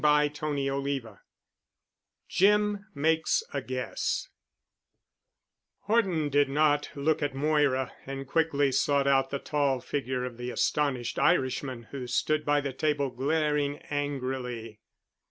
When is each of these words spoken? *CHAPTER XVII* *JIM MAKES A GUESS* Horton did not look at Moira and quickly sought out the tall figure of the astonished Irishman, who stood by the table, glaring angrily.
*CHAPTER 0.03 0.55
XVII* 0.57 1.03
*JIM 2.27 2.87
MAKES 2.95 3.43
A 3.53 3.61
GUESS* 3.61 4.29
Horton 5.81 6.29
did 6.29 6.49
not 6.49 6.89
look 6.95 7.21
at 7.21 7.35
Moira 7.35 7.93
and 8.07 8.25
quickly 8.25 8.71
sought 8.71 9.05
out 9.05 9.29
the 9.29 9.37
tall 9.37 9.79
figure 9.79 10.25
of 10.25 10.37
the 10.37 10.49
astonished 10.49 11.19
Irishman, 11.19 11.83
who 11.91 12.07
stood 12.07 12.43
by 12.43 12.61
the 12.61 12.73
table, 12.73 13.11
glaring 13.11 13.77
angrily. 13.91 14.79